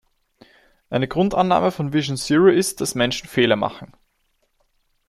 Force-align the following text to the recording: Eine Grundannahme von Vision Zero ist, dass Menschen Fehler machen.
Eine 0.89 1.07
Grundannahme 1.07 1.69
von 1.69 1.93
Vision 1.93 2.17
Zero 2.17 2.47
ist, 2.47 2.81
dass 2.81 2.95
Menschen 2.95 3.27
Fehler 3.27 3.55
machen. 3.55 3.95